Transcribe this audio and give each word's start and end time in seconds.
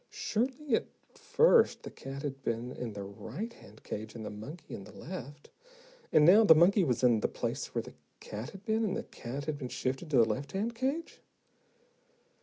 Surely, 0.09 0.73
at 0.75 0.87
first 1.15 1.83
the 1.83 1.91
cat 1.91 2.23
had 2.23 2.41
been 2.41 2.71
in 2.71 2.93
the 2.93 3.03
right 3.03 3.53
hand 3.53 3.83
cage, 3.83 4.15
and 4.15 4.25
the 4.25 4.31
monkey 4.31 4.73
in 4.73 4.83
the 4.83 4.91
left! 4.91 5.51
And 6.11 6.25
now, 6.25 6.43
the 6.43 6.55
monkey 6.55 6.83
was 6.83 7.03
in 7.03 7.19
the 7.19 7.27
place 7.27 7.75
where 7.75 7.83
the 7.83 7.93
cat 8.19 8.49
had 8.49 8.65
been 8.65 8.83
and 8.83 8.97
the 8.97 9.03
cat 9.03 9.45
had 9.45 9.59
been 9.59 9.69
shifted 9.69 10.09
to 10.09 10.17
the 10.17 10.25
left 10.25 10.53
hand 10.53 10.73
cage. 10.73 11.21